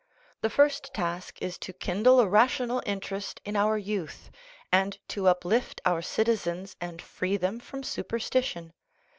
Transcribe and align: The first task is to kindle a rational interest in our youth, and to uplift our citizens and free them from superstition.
The 0.41 0.49
first 0.49 0.95
task 0.95 1.39
is 1.43 1.59
to 1.59 1.71
kindle 1.73 2.19
a 2.19 2.27
rational 2.27 2.81
interest 2.87 3.39
in 3.45 3.55
our 3.55 3.77
youth, 3.77 4.31
and 4.71 4.97
to 5.09 5.27
uplift 5.27 5.79
our 5.85 6.01
citizens 6.01 6.75
and 6.81 6.99
free 6.99 7.37
them 7.37 7.59
from 7.59 7.83
superstition. 7.83 8.73